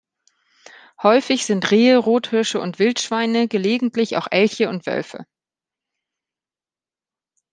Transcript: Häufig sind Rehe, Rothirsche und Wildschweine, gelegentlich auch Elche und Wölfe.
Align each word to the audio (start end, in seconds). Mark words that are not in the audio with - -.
Häufig 1.03 1.45
sind 1.45 1.69
Rehe, 1.69 1.95
Rothirsche 1.99 2.59
und 2.59 2.79
Wildschweine, 2.79 3.47
gelegentlich 3.47 4.17
auch 4.17 4.25
Elche 4.31 4.67
und 4.67 4.87
Wölfe. 4.87 5.27